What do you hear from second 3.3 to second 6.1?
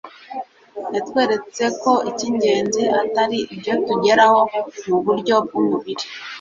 ibyo tugeraho mu buryo bw'umubiri